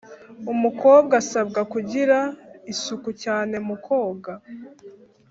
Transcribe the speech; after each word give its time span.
Umukobwa 0.53 1.13
asabwa 1.21 1.61
kugira 1.73 2.17
isuku 2.73 3.09
cyane 3.23 3.55
mu 3.67 3.75
koga 3.85 4.33